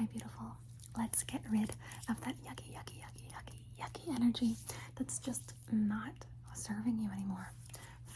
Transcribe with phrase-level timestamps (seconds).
[0.00, 0.46] Hi, beautiful.
[0.96, 1.68] Let's get rid
[2.08, 4.56] of that yucky, yucky, yucky, yucky, yucky energy
[4.96, 6.14] that's just not
[6.54, 7.52] serving you anymore.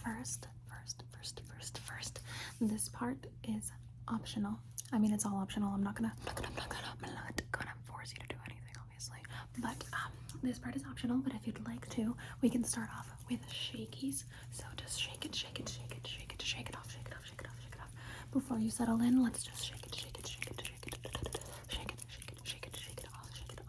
[0.02, 2.20] First, first, first, first, first,
[2.58, 3.70] this part is
[4.08, 4.58] optional.
[4.94, 5.74] I mean, it's all optional.
[5.74, 8.28] I'm not gonna, I'm not gonna, I'm not gonna, I'm not gonna force you to
[8.34, 9.18] do anything, obviously.
[9.58, 10.12] But um,
[10.42, 11.18] this part is optional.
[11.18, 14.24] But if you'd like to, we can start off with shakies.
[14.52, 17.12] So just shake it, shake it, shake it, shake it, shake it off, shake it
[17.14, 17.92] off, shake it off, shake it off.
[18.32, 21.12] Before you settle in, let's just shake it, shake it, shake it, shake it, shake
[21.12, 23.60] it, shake it, shake it, shake it, shake it off, shake it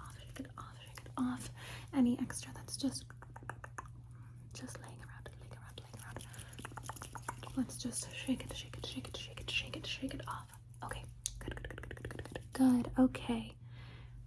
[0.58, 1.50] off, shake it off.
[1.96, 3.06] Any extra that's just
[4.54, 7.58] just laying around, laying around, laying around.
[7.58, 10.48] Let's just shake it, shake it, shake it, shake it, shake it, shake it off.
[10.84, 11.04] Okay.
[11.40, 12.84] Good, good, good, good, good, good, good.
[12.86, 12.92] Good.
[13.04, 13.54] Okay.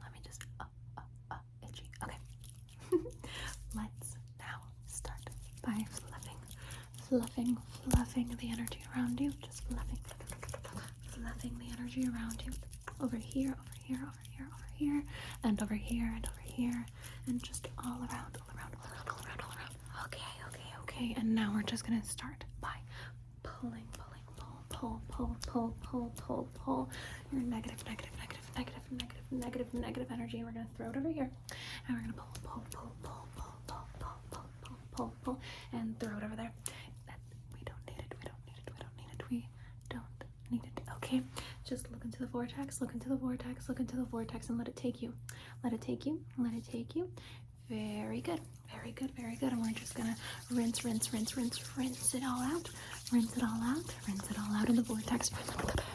[0.03, 0.65] Let me just uh,
[0.97, 1.85] uh, uh, itchy.
[2.03, 2.19] Okay.
[3.77, 5.31] Let's now start
[5.63, 6.39] by fluffing,
[7.09, 7.57] fluffing,
[7.91, 9.33] fluffing the energy around you.
[9.43, 9.99] Just fluffing,
[11.07, 12.53] fluffing the energy around you.
[13.03, 15.03] Over here, over here, over here, over here,
[15.45, 16.85] and over here, and over here,
[17.29, 19.75] and just all around, all around, all around, all around, all around.
[20.07, 21.15] Okay, okay, okay.
[21.17, 22.75] And now we're just gonna start by
[23.45, 26.91] pulling, pulling, pull, pull, pull, pull, pull, pull, pull
[27.33, 30.43] your negative, negative, negative, negative, negative, negative, negative energy.
[30.43, 31.31] We're gonna throw it over here,
[31.87, 35.41] and we're gonna pull, pull, pull, pull, pull, pull, pull, pull, pull, pull, pull,
[35.73, 36.53] and throw it over there.
[37.07, 37.19] That
[37.55, 38.15] we don't need it.
[38.19, 38.73] We don't need it.
[38.75, 39.23] We don't need it.
[39.31, 39.47] We
[39.89, 40.83] don't need it.
[40.97, 41.23] Okay,
[41.69, 42.81] just look into the vortex.
[42.81, 43.69] Look into the vortex.
[43.69, 45.13] Look into the vortex, and let it take you.
[45.63, 46.21] Let it take you.
[46.39, 47.11] Let it take you.
[47.69, 48.41] Very good.
[48.73, 49.11] Very good.
[49.11, 49.53] Very good.
[49.53, 50.17] And we're just gonna
[50.51, 52.71] rinse, rinse, rinse, rinse, rinse it all out.
[53.13, 53.85] Rinse it all out.
[54.07, 55.31] Rinse it all out in the vortex.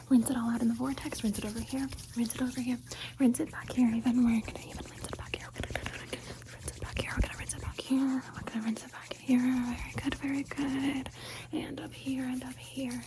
[0.10, 1.24] Rinse it all out in the vortex.
[1.24, 1.88] Rinse it over here.
[2.16, 2.78] Rinse it over here.
[3.20, 3.90] Rinse it back here.
[3.96, 5.48] Even we're gonna even rinse it back here.
[5.56, 7.12] We're gonna rinse it back here.
[7.16, 8.22] We're gonna rinse it back here.
[8.36, 9.40] We're gonna rinse it back here.
[9.40, 10.16] Very good.
[10.16, 11.10] Very good.
[11.52, 13.02] And up here and up here.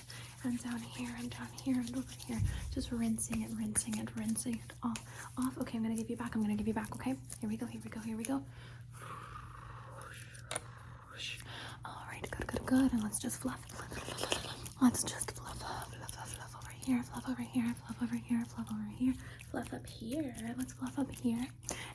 [0.47, 2.39] And down here and down here and over here.
[2.72, 4.94] Just rinsing and rinsing and rinsing it all
[5.38, 5.58] off.
[5.61, 6.36] Okay, I'm gonna give you back.
[6.36, 6.94] I'm gonna give you back.
[6.94, 7.16] Okay.
[7.41, 7.66] Here we go.
[7.66, 8.00] Here we go.
[8.00, 8.42] Here we go.
[11.84, 12.93] All right, good, good, good.
[12.93, 13.60] And let's just fluff.
[14.81, 18.66] Let's just fluff, fluff, fluff, fluff over here, fluff over here, fluff over here, fluff
[18.70, 19.15] over here,
[19.50, 20.34] fluff up here.
[20.59, 21.47] Let's fluff up here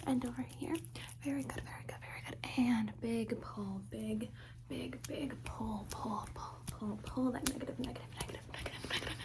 [0.08, 0.76] and over here.
[1.24, 2.38] Very good, very good, very good.
[2.58, 4.30] And big pull, big,
[4.68, 8.41] big, big pull, pull, pull, pull, pull that negative, negative, negative,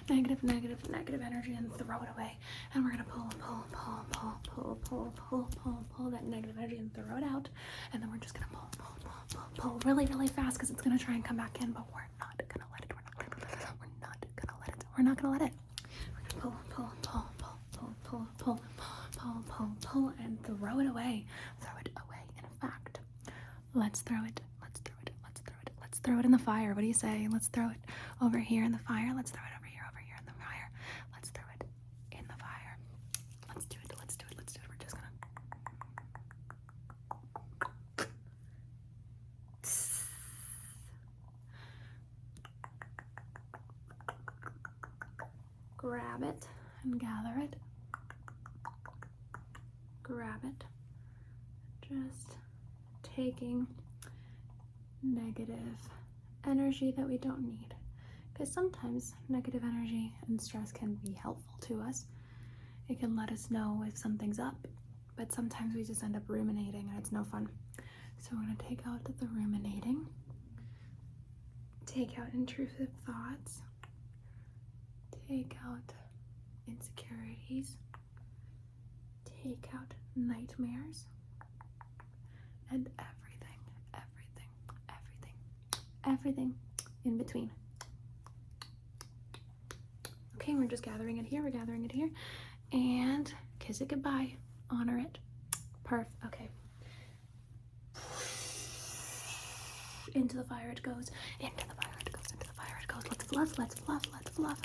[0.08, 2.38] negative, negative, negative, energy and throw it away.
[2.74, 6.76] And we're gonna pull, pull, pull, pull, pull, pull, pull, pull, pull that negative energy
[6.76, 7.48] and throw it out.
[7.92, 10.82] And then we're just gonna pull, pull, pull, pull, pull really, really fast because it's
[10.82, 12.92] gonna try and come back in, but we're not gonna let it.
[12.94, 13.36] We're not gonna
[14.60, 14.84] let it.
[14.96, 15.54] We're not gonna let it.
[16.14, 17.24] We're gonna pull, pull, pull,
[17.72, 18.60] pull, pull, pull, pull,
[19.16, 21.24] pull, pull, pull, and throw it away.
[21.60, 22.18] Throw it away.
[22.38, 23.00] In fact,
[23.74, 24.40] let's throw it.
[24.62, 25.10] Let's throw it.
[25.22, 25.70] Let's throw it.
[25.80, 26.74] Let's throw it in the fire.
[26.74, 27.28] What do you say?
[27.30, 27.76] Let's throw it
[28.22, 29.12] over here in the fire.
[29.14, 30.70] Let's throw it over here, over here in the fire.
[31.12, 31.66] Let's throw it
[32.12, 32.78] in the fire.
[33.48, 33.92] Let's do it.
[33.98, 34.34] Let's do it.
[34.38, 34.68] Let's do it.
[34.68, 35.06] We're just gonna.
[45.76, 46.46] Grab it
[46.84, 47.56] and gather it.
[50.02, 50.64] Grab it.
[51.82, 52.36] Just
[53.14, 53.66] taking
[55.02, 55.78] negative
[56.46, 57.74] energy that we don't need.
[58.32, 62.06] Because sometimes negative energy and stress can be helpful to us.
[62.88, 64.68] It can let us know if something's up,
[65.16, 67.48] but sometimes we just end up ruminating and it's no fun.
[68.18, 70.06] So we're going to take out the ruminating,
[71.86, 73.62] take out intrusive thoughts,
[75.28, 75.92] take out
[76.68, 77.76] insecurities,
[79.42, 81.06] take out nightmares,
[82.70, 83.25] and everything,
[86.06, 86.54] everything,
[87.04, 87.50] in between.
[90.36, 92.10] Okay, we're just gathering it here, we're gathering it here,
[92.72, 94.34] and kiss it goodbye,
[94.70, 95.18] honor it.
[95.84, 96.48] Perf, okay.
[100.14, 103.02] Into the fire it goes, into the fire it goes, into the fire it goes.
[103.10, 104.58] Let's fluff, let's fluff, let's fluff.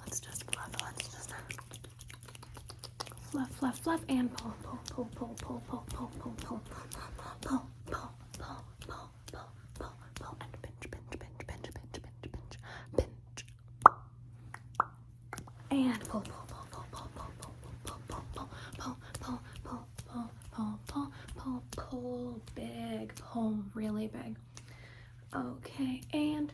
[0.00, 1.34] Let's just fluff, let's just
[3.30, 7.36] fluff, fluff, fluff, and pull, pull, pull, pull, pull, pull, pull, pull, pull, pull, pull,
[7.40, 7.69] pull,
[23.30, 24.36] pull, really big.
[25.34, 26.52] Okay, and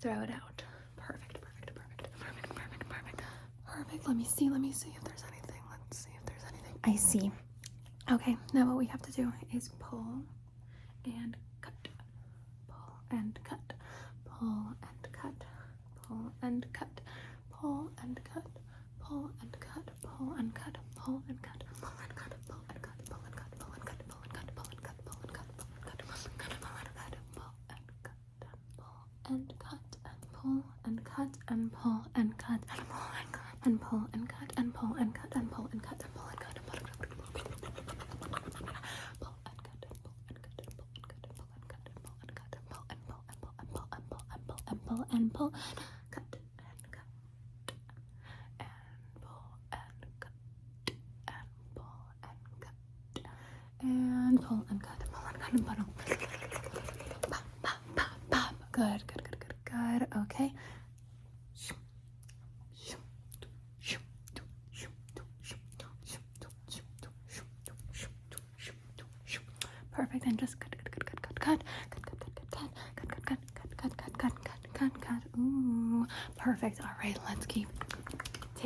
[0.00, 0.62] throw it out.
[0.96, 3.22] Perfect, perfect, perfect, perfect, perfect, perfect.
[3.66, 4.08] Perfect.
[4.08, 5.60] Let me see, let me see if there's anything.
[5.70, 6.78] Let's see if there's anything.
[6.84, 7.30] I see.
[8.10, 10.06] Okay, now what we have to do is pull
[11.04, 11.74] and cut.
[12.68, 13.74] Pull and cut.
[14.24, 15.44] Pull and cut.
[16.08, 17.00] Pull and cut.
[17.42, 18.28] Pull and cut.
[19.00, 20.54] Pull and
[31.84, 35.50] and cut and pull and cut and pull and cut and pull and cut and
[35.50, 36.56] pull and cut and pull and cut.
[36.56, 36.70] And
[39.20, 42.48] pull and cut and pull and cut and pull and cut and pull and cut
[42.56, 45.28] and pull and pull and pull and pull and pull and pull and pull and
[45.34, 45.50] pull
[46.10, 46.48] cut and
[46.92, 47.12] cut
[47.76, 48.72] and
[49.20, 50.40] pull and cut
[51.28, 51.44] and
[51.74, 51.92] pull
[52.22, 53.36] and cut and cut
[53.84, 55.76] and pull and cut and pull and cut and pull.
[57.30, 58.54] Pop, pop, pop, pop.
[58.72, 59.13] Good, good, good, good, good.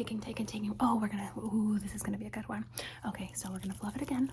[0.08, 0.75] Taking, taking, taking.
[0.81, 1.31] Oh, we're gonna.
[1.37, 2.64] Ooh, this is gonna be a good one.
[3.06, 4.32] Okay, so we're gonna fluff it again.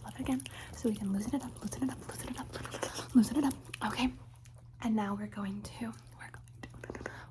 [0.00, 0.40] Fluff it again,
[0.74, 3.52] so we can loosen it up, loosen it up, loosen it up, loosen it up.
[3.86, 4.08] Okay.
[4.80, 5.92] And now we're going to.
[6.16, 6.68] We're going to.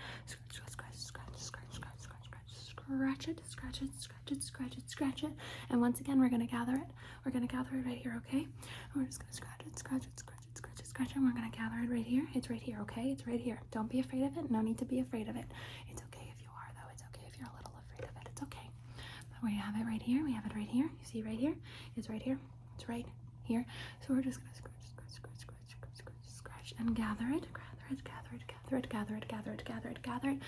[2.95, 5.31] scratch it, scratch it, scratch it, scratch it, scratch it.
[5.69, 6.87] And once again, we're gonna gather it.
[7.25, 8.47] We're gonna gather it right here, okay?
[8.47, 11.15] And we're just gonna scratch it, scratch it, scratch it, scratch it, scratch it.
[11.17, 12.25] And we're gonna gather it right here.
[12.33, 13.11] It's right here, okay?
[13.11, 13.59] It's right here.
[13.71, 14.49] Don't be afraid of it.
[14.49, 15.43] No need to be afraid of it.
[15.91, 16.87] It's okay if you are, though.
[16.93, 18.29] It's okay if you're a little afraid of it.
[18.31, 18.69] It's okay.
[19.29, 20.23] But we have it right here.
[20.23, 20.85] We have it right here.
[20.87, 21.55] You see right here?
[21.97, 22.39] It's right here.
[22.75, 23.05] It's right
[23.43, 23.65] here.
[24.07, 27.87] So we're just gonna scratch, scratch, scratch, scratch, scratch, scratch, scratch, and gather it, gather
[27.91, 29.99] it, gather it, gather it, gather it, gather it, gather it, gather it.
[30.03, 30.39] Gather it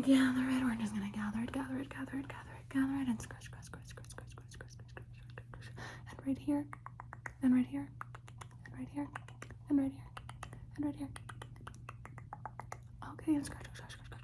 [0.00, 0.62] gather it.
[0.64, 3.44] We're just gonna gather it, gather it, gather it, gather it, gather it, and scratch,
[3.44, 6.64] scratch, scratch, scratch, scratch, scratch, scratch, scratch, scratch, scratch, and right here,
[7.42, 7.88] and right here,
[8.66, 9.08] and right here,
[9.68, 10.08] and right here,
[10.76, 11.08] and right here.
[13.12, 14.22] Okay, and scratch, scratch, scratch, scratch,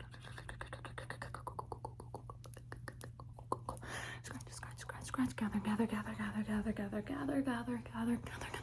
[4.25, 8.57] scratch, scratch, scratch, scratch, gather, gather, gather, gather, gather, gather, gather, gather, gather, gather,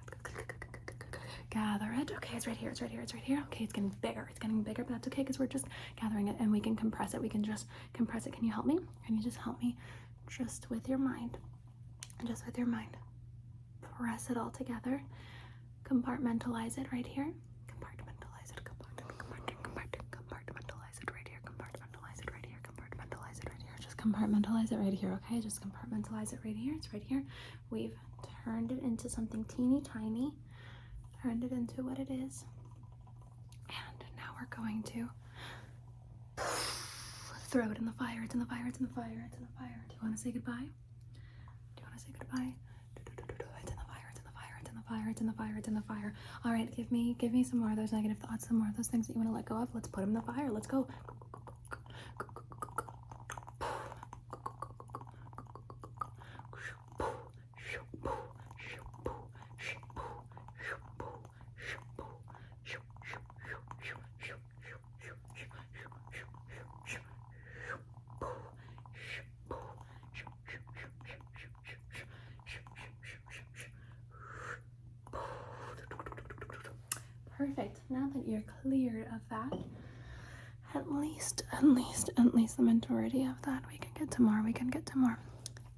[1.56, 3.40] Okay, it's right here, it's right here, it's right here.
[3.48, 5.66] Okay, it's getting bigger, it's getting bigger, but that's okay because we're just
[6.00, 7.22] gathering it and we can compress it.
[7.22, 8.34] We can just compress it.
[8.34, 8.80] Can you help me?
[9.06, 9.78] Can you just help me
[10.30, 11.38] just with your mind?
[12.26, 12.98] Just with your mind.
[13.82, 15.02] Press it all together.
[15.86, 17.32] Compartmentalize it right here.
[17.68, 18.62] Compartmentalize it.
[18.64, 21.40] Compart- compart- compart- compartmentalize it right here.
[21.46, 22.60] Compartmentalize it right here.
[22.64, 23.76] Compartmentalize it right here.
[23.80, 25.40] Just compartmentalize it right here, okay?
[25.40, 26.74] Just compartmentalize it right here.
[26.76, 27.24] It's right here.
[27.70, 27.96] We've
[28.44, 30.34] turned it into something teeny tiny.
[31.24, 32.46] Turned it into what it is.
[33.70, 35.10] And now we're going to
[37.50, 38.22] throw it in the fire.
[38.24, 38.66] It's in the fire.
[38.68, 39.26] It's in the fire.
[39.26, 39.84] It's in the fire.
[39.90, 40.68] Do you want to say goodbye?
[41.76, 42.54] Do you want to say goodbye?
[42.96, 43.16] It's in
[43.78, 44.08] the fire.
[44.12, 44.58] It's in the fire.
[44.62, 45.08] It's in the fire.
[45.10, 45.56] It's in the fire.
[45.58, 46.14] It's in the fire.
[46.46, 48.48] All right, give me, give me some more of those negative thoughts.
[48.48, 49.74] Some more of those things that you want to let go of.
[49.74, 50.52] Let's put them in the fire.
[50.52, 50.88] Let's go.
[77.58, 77.80] Perfect.
[77.90, 79.52] Now that you're cleared of that,
[80.76, 84.44] at least, at least, at least the majority of that, we can get to more.
[84.46, 85.18] We can get to more.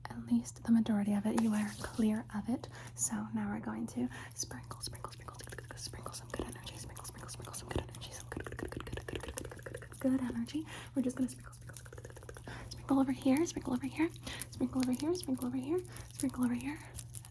[0.10, 2.68] At least the majority of it, you are clear of it.
[2.96, 5.38] So now we're going to sprinkle, sprinkle, sprinkle,
[5.78, 6.74] sprinkle some good energy.
[6.76, 8.12] Sprinkle, sprinkle, sprinkle some good energy.
[8.12, 10.66] Some good, good, good, good, good, good, good, good, good, good, energy.
[10.96, 14.10] We're just gonna sprinkle, sprinkle, sprinkle, sprinkle over here, sprinkle over here,
[14.52, 15.80] sprinkle over here, sprinkle over here,
[16.12, 16.78] sprinkle over here,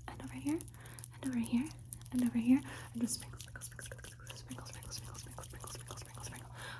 [0.09, 0.59] and over here,
[1.21, 1.65] and over here,
[2.13, 2.61] and over here,
[2.95, 3.38] and just sprinkle,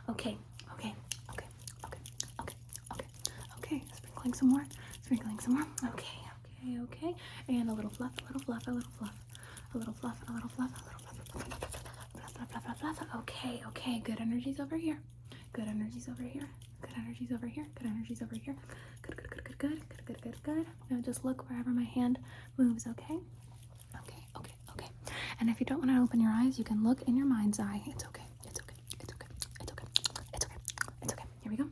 [0.09, 0.37] Okay,
[0.73, 0.95] okay,
[1.31, 1.47] okay,
[1.85, 2.01] okay,
[2.41, 2.55] okay,
[2.93, 3.07] okay,
[3.59, 3.83] okay.
[3.95, 4.65] Sprinkling some more,
[5.03, 5.67] sprinkling some more.
[5.91, 6.19] Okay,
[6.65, 7.15] okay, okay.
[7.49, 9.15] And a little fluff, a little fluff, a little fluff,
[9.75, 12.99] a little fluff, a little fluff, a little fluff.
[13.17, 14.01] Okay, okay.
[14.05, 14.99] Good energies over here.
[15.53, 16.49] Good energies over here.
[16.81, 17.67] Good energies over here.
[17.75, 18.57] Good energies over here.
[19.03, 20.67] Good, good, good, good, good, good, good, good, good.
[20.91, 22.19] Now just look wherever my hand
[22.57, 22.87] moves.
[22.87, 23.19] Okay.
[23.97, 24.89] Okay, okay, okay.
[25.41, 27.61] And if you don't want to open your eyes, you can look in your mind's
[27.61, 27.83] eye.
[27.87, 28.25] It's okay.
[28.45, 28.75] It's okay.
[29.01, 29.27] It's okay.
[29.61, 29.87] It's okay.
[31.03, 31.25] It's okay.
[31.43, 31.69] Here we go.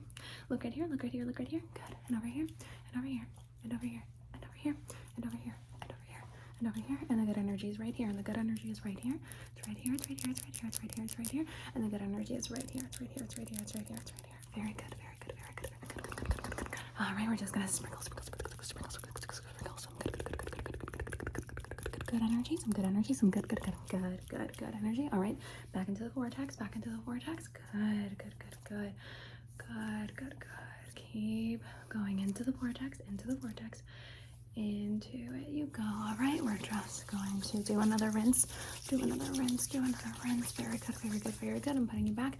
[0.48, 0.86] Look right here.
[0.86, 1.24] Look right here.
[1.24, 1.62] Look right here.
[1.74, 1.96] Good.
[2.08, 2.46] And over here.
[2.92, 3.26] And over here.
[3.64, 4.02] And over here.
[4.34, 4.76] And over here.
[5.16, 5.54] And over here.
[5.82, 6.22] And over here.
[6.60, 6.98] And over here.
[7.10, 8.08] And the good energy is right here.
[8.08, 9.18] And the good energy is right here.
[9.56, 9.94] It's right here.
[9.94, 10.30] It's right here.
[10.30, 10.68] It's right here.
[10.68, 11.04] It's right here.
[11.04, 11.44] It's right here.
[11.74, 12.84] And the good energy is right here.
[12.86, 13.24] It's right here.
[13.24, 13.58] It's right here.
[13.60, 13.98] It's right here.
[14.00, 14.38] It's right here.
[14.54, 14.94] Very good.
[15.02, 15.34] Very good.
[15.34, 15.70] Very good.
[15.82, 16.16] Very good.
[16.16, 16.16] Good.
[16.16, 16.36] Good.
[16.36, 16.56] Good.
[16.56, 16.70] Good.
[16.70, 16.80] Good.
[17.00, 17.26] All right.
[17.28, 20.62] We're just gonna sprinkle, sprinkle, sprinkle, sprinkle, sprinkle, sprinkle, sprinkle some good, good, good, good,
[20.62, 22.56] good, good, good, good, good, good, good, good, good energy.
[22.56, 23.14] Some good energy.
[23.14, 25.08] Some good, good, good, good, good, good energy.
[25.12, 25.36] All right.
[25.74, 26.54] Back into the vortex.
[26.56, 27.48] Back into the vortex.
[27.48, 28.16] Good.
[28.18, 28.34] Good.
[28.38, 28.56] Good.
[28.68, 28.92] Good.
[29.58, 30.16] Good.
[30.16, 30.34] Good.
[30.38, 30.94] Good.
[30.94, 33.82] keep going into the vortex, into the vortex,
[34.56, 35.82] into it you go.
[35.82, 38.46] All right, we're just going to do another rinse,
[38.88, 40.52] do another rinse, do another rinse.
[40.52, 41.76] Very good, very good, very good.
[41.76, 42.38] I'm putting you back.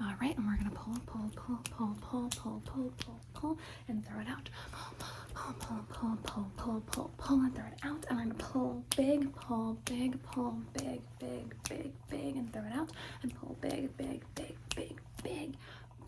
[0.00, 4.06] All right, and we're gonna pull, pull, pull, pull, pull, pull, pull, pull, pull, and
[4.06, 4.48] throw it out.
[4.72, 8.04] Pull, pull, pull, pull, pull, pull, pull, pull, and throw it out.
[8.10, 12.72] And we're gonna pull, big, pull, big, pull, big, big, big, big, and throw it
[12.74, 12.90] out.
[13.22, 15.54] And pull, big, big, big, big, big,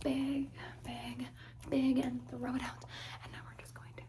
[0.03, 0.49] big,
[0.85, 1.27] big,
[1.71, 2.85] big, and throw it out.
[3.23, 4.03] And now we're just going to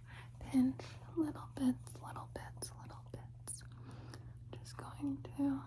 [0.52, 0.76] pinch
[1.16, 3.64] little bits, little bits, little bits.
[4.60, 5.60] Just going to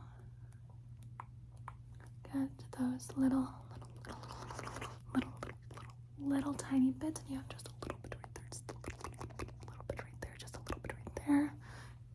[2.32, 2.48] get
[2.78, 7.68] those little, little, little, little, little, little, little, little tiny bits, and you have just
[7.68, 10.60] a little bit right there, just a little, little, little bit right there, just a
[10.60, 11.52] little bit right there.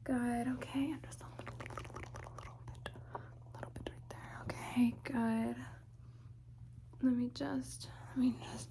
[0.03, 0.47] Good.
[0.55, 2.89] Okay, and just a little, little, little, little, little bit,
[3.53, 4.33] little bit right there.
[4.43, 5.55] Okay, good.
[7.01, 8.67] Let me just, let me just,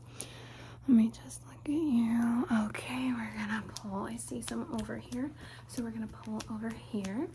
[0.88, 2.46] let me just look at you.
[2.66, 4.04] Okay, we're gonna pull.
[4.04, 5.30] I see some over here,
[5.68, 7.28] so we're gonna pull over here.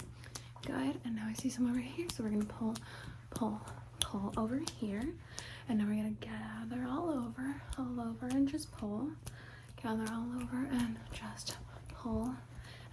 [0.66, 1.00] Good.
[1.06, 2.76] And now I see some over here, so we're gonna pull,
[3.30, 3.62] pull,
[4.02, 5.04] pull over here.
[5.68, 9.10] And now we're gonna gather all over, all over, and just pull.
[9.82, 11.58] Gather all over and just
[11.94, 12.34] pull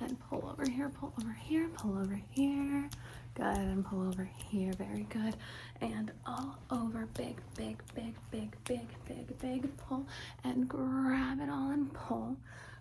[0.01, 2.89] and pull over here, pull over here, pull over here.
[3.37, 5.37] Good, and pull over here, very good.
[5.83, 10.07] And all over, big, big, big, big, big, big, big pull.
[10.43, 12.37] And grab it all and pull.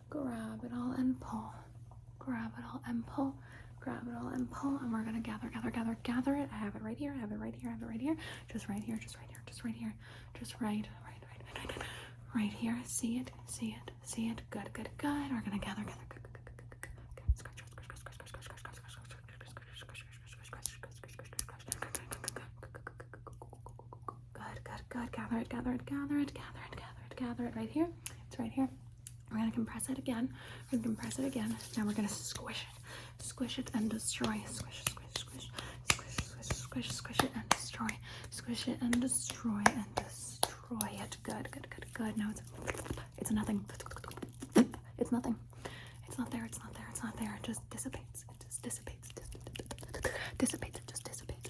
[0.10, 1.52] Grab it all and pull.
[2.20, 3.36] Grab it all and pull.
[3.82, 4.78] Grab it all and pull.
[4.82, 6.50] And we're gonna gather, gather, gather, gather it.
[6.54, 8.16] I have it right here, I have it right here, I have it right here.
[8.52, 9.94] Just right here, just right here, just right here.
[10.40, 11.84] Just right, right, right, right, right,
[12.36, 12.52] right.
[12.54, 12.78] Here.
[12.86, 14.42] See it, see it, see it.
[14.50, 15.32] Good, good, good.
[15.32, 16.32] We're gonna gather, gather, good, good.
[17.36, 19.06] Scratch, scratch, scratch, scratch, scratch, scratch, scratch, scratch,
[24.96, 25.12] Good.
[25.12, 27.56] Gather it, gather it, gather it, gather it, gather it, gather it.
[27.56, 27.88] Right here.
[28.28, 28.70] It's right here.
[29.32, 30.30] We're gonna compress it again.
[30.72, 31.56] We're gonna compress it again.
[31.78, 34.42] Now we're gonna squish it, squish it and destroy.
[34.48, 35.50] Squish, squish, squish,
[35.90, 37.88] squish, squish, squish, squish it and destroy.
[38.30, 41.18] Squish it and destroy and destroy it.
[41.24, 42.18] Good, good, good, good.
[42.18, 42.42] Now it's
[43.18, 43.66] it's nothing.
[44.98, 45.36] It's nothing.
[46.08, 46.46] It's not there.
[46.46, 46.88] It's not there.
[46.92, 47.36] It's not there.
[47.36, 48.24] It just dissipates.
[48.30, 49.10] It just dissipates.
[50.38, 50.80] Dissipates.
[50.80, 51.46] It just dissipates.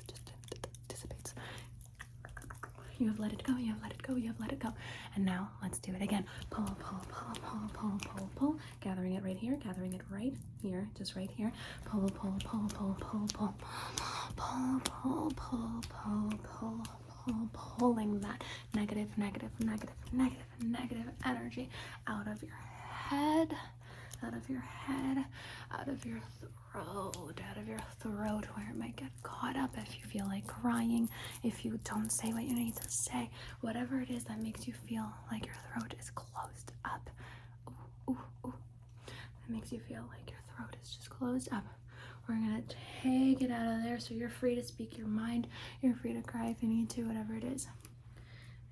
[3.05, 3.55] You have let it go.
[3.55, 4.15] You have let it go.
[4.15, 4.73] You have let it go.
[5.13, 6.25] And now let's do it again.
[6.49, 8.57] Pull, pull, pull, pull, pull, pull, pull.
[8.81, 9.59] Gathering it right here.
[9.63, 10.33] Gathering it right
[10.63, 10.89] here.
[10.97, 11.51] Just right here.
[11.85, 13.53] Pull, pull, pull, pull, pull, pull,
[14.35, 16.83] pull, pull, pull, pull, pull,
[17.27, 18.43] pull, pulling that
[18.73, 21.69] negative, negative, negative, negative, negative energy
[22.07, 22.57] out of your
[22.89, 23.55] head
[24.23, 25.25] out of your head,
[25.71, 29.97] out of your throat, out of your throat where it might get caught up if
[29.97, 31.09] you feel like crying,
[31.43, 33.29] if you don't say what you need to say,
[33.61, 37.09] whatever it is that makes you feel like your throat is closed up.
[37.69, 38.53] Ooh, ooh, ooh.
[39.07, 41.65] That makes you feel like your throat is just closed up.
[42.27, 42.63] We're gonna
[43.03, 45.47] take it out of there so you're free to speak your mind.
[45.81, 47.67] You're free to cry if you need to, whatever it is.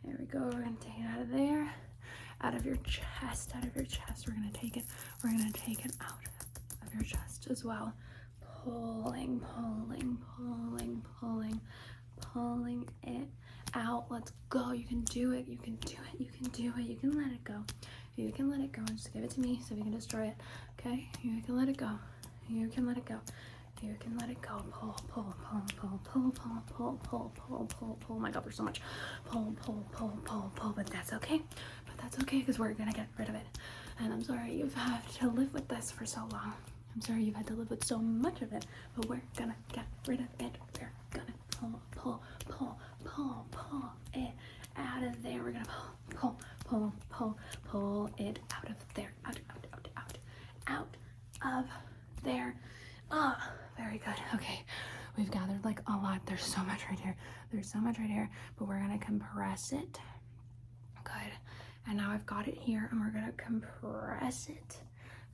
[0.04, 0.40] There we go.
[0.46, 1.72] We're gonna take it out of there
[2.44, 4.28] out of your chest, out of your chest.
[4.28, 4.84] We're gonna take it,
[5.24, 6.20] we're gonna take it out
[6.86, 7.94] of your chest as well.
[8.64, 11.62] Pulling, pulling, pulling, pulling,
[12.22, 13.28] pulling it
[13.74, 14.06] out.
[14.10, 14.72] Let's go.
[14.72, 15.48] You can do it.
[15.48, 16.20] You can do it.
[16.20, 16.84] You can do it.
[16.84, 17.64] You can let it go.
[18.16, 20.28] You can let it go and just give it to me so we can destroy
[20.28, 20.36] it.
[20.80, 21.10] Okay?
[21.24, 21.90] You can let it go.
[22.50, 23.20] You can let it go.
[23.84, 24.64] You can let it go.
[24.72, 28.16] Pull, pull, pull, pull, pull, pull, pull, pull, pull, pull, pull.
[28.16, 28.82] Oh my god, there's so much.
[29.26, 30.72] Pull, pull, pull, pull, pull.
[30.72, 31.42] But that's okay.
[31.86, 33.46] But that's okay because we're gonna get rid of it.
[34.00, 36.54] And I'm sorry you've had to live with this for so long.
[36.96, 38.66] I'm sorry you've had to live with so much of it.
[38.96, 40.58] But we're gonna get rid of it.
[40.80, 44.32] We're gonna pull, pull, pull, pull, pull it
[44.78, 45.44] out of there.
[45.44, 45.66] We're gonna
[46.10, 47.38] pull, pull, pull, pull,
[47.68, 49.12] pull it out of there.
[49.26, 50.18] Out, out, out,
[50.68, 50.98] out,
[51.44, 51.70] out of
[52.24, 52.56] there.
[53.12, 54.16] Ah, very good.
[54.36, 54.64] Okay,
[55.18, 56.26] we've gathered like a lot.
[56.44, 57.16] There's so much right here.
[57.54, 59.98] There's so much right here, but we're gonna compress it.
[61.06, 61.32] Good.
[61.88, 64.78] And now I've got it here, and we're gonna compress it.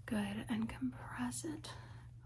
[0.05, 1.71] Good, and compress it.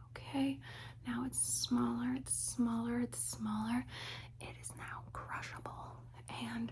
[0.10, 0.60] Okay.
[1.08, 2.14] Now it's smaller.
[2.18, 3.00] It's smaller.
[3.00, 3.86] It's smaller.
[4.42, 5.96] It is now crushable
[6.52, 6.70] and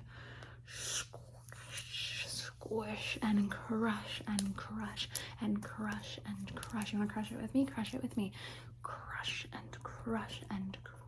[0.68, 5.08] squish, squish and crush and crush
[5.40, 6.92] and crush and crush.
[6.92, 7.66] You want to crush it with me?
[7.66, 8.34] Crush it with me
[8.84, 11.01] crush and crush and crush,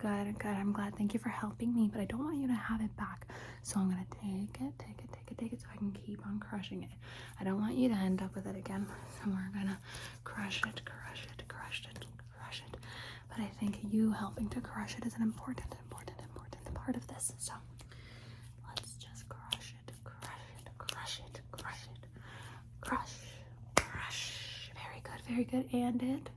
[0.00, 0.48] Good, good.
[0.50, 0.94] I'm glad.
[0.96, 3.26] Thank you for helping me, but I don't want you to have it back.
[3.62, 6.24] So I'm gonna take it, take it, take it, take it, so I can keep
[6.24, 6.90] on crushing it.
[7.40, 8.86] I don't want you to end up with it again.
[9.18, 9.78] So we're gonna
[10.24, 12.04] crush it, crush it, crush it,
[12.38, 12.76] crush it.
[13.28, 16.96] But I think you helping to crush it is an important, important, important part part
[16.96, 17.32] of this.
[17.38, 17.52] So
[18.66, 20.24] let's just crush it, crush
[20.56, 22.08] it, crush it, crush it,
[22.80, 23.14] crush,
[23.76, 24.70] crush.
[24.74, 25.74] Very good, very good.
[25.74, 26.30] And it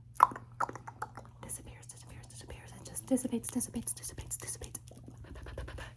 [1.42, 2.68] disappears, disappears, disappears.
[2.78, 4.80] It just dissipates, dissipates, dissipates, dissipates,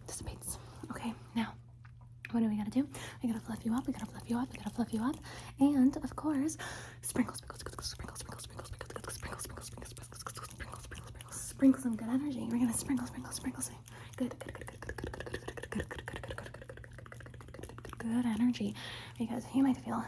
[0.06, 0.58] dissipates.
[0.92, 1.54] Okay, now
[2.32, 2.86] what do we gotta do?
[3.24, 5.16] We gotta fluff you up, we gotta fluff you up, we gotta fluff you up.
[5.62, 6.58] And of course,
[7.02, 11.32] sprinkle, sprinkle, sprinkle, sprinkle, sprinkle, sprinkle, sprinkle, sprinkle, sprinkle, sprinkle, sprinkle, sprinkle, sprinkle, sprinkle, sprinkle,
[11.32, 12.44] sprinkle some good energy.
[12.52, 13.76] We're gonna sprinkle, sprinkle, sprinkle some
[14.18, 16.50] good, good, good, good, good, good, good, good, good, good, good, good, good,
[17.54, 18.76] good, good, good energy.
[19.18, 20.04] Because you might feel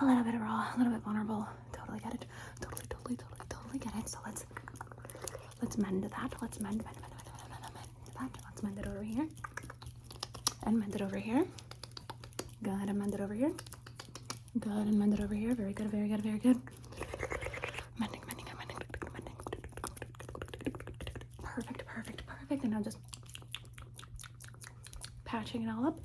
[0.00, 1.46] a little bit raw, a little bit vulnerable.
[1.72, 2.26] Totally get it.
[2.60, 4.08] Totally, totally, totally, totally get it.
[4.08, 4.44] So let's
[5.62, 6.34] let's mend that.
[6.42, 7.74] Let's mend, mend, mend, mend, mend, mend,
[8.20, 8.42] mend that.
[8.44, 9.28] Let's mend it over here.
[10.64, 11.44] And mend it over here.
[12.62, 13.52] Good, and mend it over here.
[14.58, 15.54] Good, and mend it over here.
[15.54, 16.60] Very good, very good, very good.
[17.98, 18.76] Mending, mending, mending,
[19.12, 19.36] mending.
[21.42, 22.62] Perfect, perfect, perfect.
[22.64, 22.98] And now just
[25.24, 25.98] patching it all up.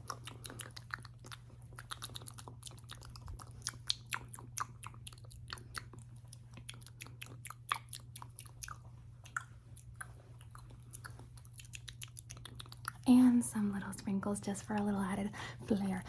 [13.08, 15.30] And some little sprinkles just for a little added
[15.68, 16.04] flair.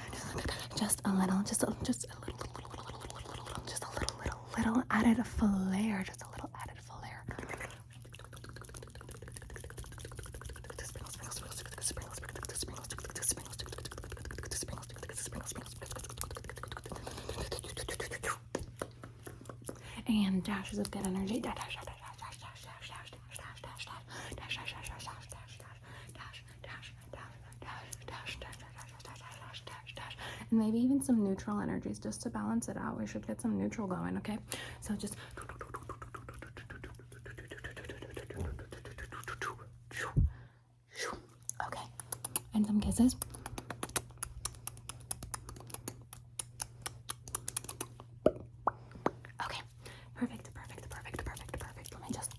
[0.76, 3.90] Just a little, just a, just a little, little, little, little, little, little, just a
[3.99, 6.02] little, little, little added flair.
[6.07, 7.25] Just a little added flair.
[20.11, 21.38] And dashes of good energy.
[21.40, 21.88] Dash, dash, dash,
[30.50, 32.99] and maybe even some neutral energies just to balance it out.
[32.99, 34.38] We should get some neutral going, okay?
[34.81, 35.14] So just
[41.66, 41.83] okay,
[42.55, 43.16] and some kisses.
[49.44, 49.61] Okay,
[50.14, 51.92] perfect, perfect, perfect, perfect, perfect.
[51.92, 52.31] Let me just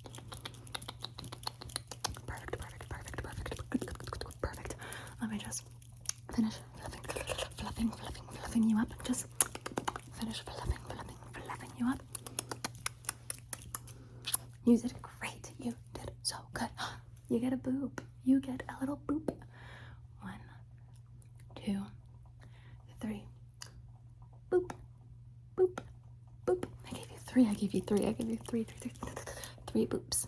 [2.27, 4.75] perfect, perfect, perfect, perfect, perfect.
[5.21, 5.63] Let me just
[6.35, 6.55] finish
[7.87, 8.89] fluffing, fluffing, fluffing, you up.
[9.03, 9.25] Just
[10.19, 11.15] finish fluffing, fluffing,
[11.45, 11.99] fluffing you up.
[14.65, 15.51] You did great.
[15.59, 16.69] You did so good.
[17.29, 17.91] You get a boop.
[18.25, 19.29] You get a little boop.
[20.19, 20.41] One,
[21.55, 21.77] two,
[22.99, 23.23] three.
[24.51, 24.71] Boop,
[25.55, 25.79] boop,
[26.47, 26.63] boop.
[26.87, 27.47] I gave you three.
[27.47, 28.07] I gave you three.
[28.07, 29.13] I gave you three, three, three,
[29.67, 30.25] three boops.